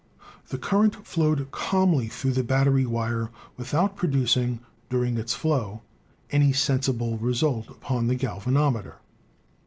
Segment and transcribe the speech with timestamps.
[0.47, 5.83] The current flowed calmly through the battery wire with out producing, during its flow,
[6.31, 8.95] any sensible result upon the galvanometer.